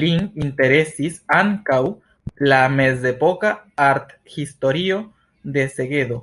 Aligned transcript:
Lin 0.00 0.26
interesis 0.46 1.16
ankaŭ 1.36 1.80
la 2.52 2.60
mezepoka 2.82 3.54
arthistorio 3.86 5.00
de 5.56 5.66
Segedo. 5.78 6.22